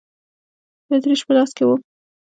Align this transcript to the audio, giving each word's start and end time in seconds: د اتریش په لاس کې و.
د 0.87 0.89
اتریش 0.95 1.21
په 1.27 1.31
لاس 1.37 1.49
کې 1.57 1.63
و. 1.65 1.69